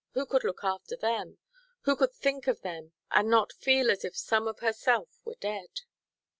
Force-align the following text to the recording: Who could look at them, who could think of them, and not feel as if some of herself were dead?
Who 0.15 0.25
could 0.25 0.43
look 0.43 0.63
at 0.63 0.99
them, 0.99 1.37
who 1.81 1.95
could 1.95 2.11
think 2.15 2.47
of 2.47 2.61
them, 2.61 2.93
and 3.11 3.29
not 3.29 3.53
feel 3.53 3.91
as 3.91 4.03
if 4.03 4.17
some 4.17 4.47
of 4.47 4.57
herself 4.57 5.19
were 5.23 5.35
dead? 5.39 5.81